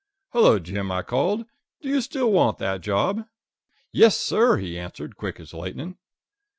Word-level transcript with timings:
"Hello, 0.29 0.57
Jim," 0.57 0.89
I 0.91 1.03
called; 1.03 1.45
"do 1.79 1.87
you 1.87 2.01
still 2.01 2.31
want 2.31 2.57
that 2.57 2.81
job?" 2.81 3.23
"Yes, 3.91 4.19
sir," 4.19 4.57
he 4.57 4.75
answered, 4.75 5.15
quick 5.15 5.39
as 5.39 5.53
lightning. 5.53 5.99